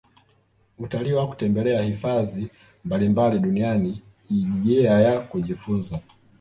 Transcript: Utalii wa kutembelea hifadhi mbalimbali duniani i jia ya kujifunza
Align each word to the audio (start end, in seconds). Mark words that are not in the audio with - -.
Utalii 0.79 1.13
wa 1.13 1.27
kutembelea 1.27 1.81
hifadhi 1.83 2.49
mbalimbali 2.85 3.39
duniani 3.39 4.01
i 4.29 4.43
jia 4.43 4.91
ya 4.99 5.19
kujifunza 5.19 5.99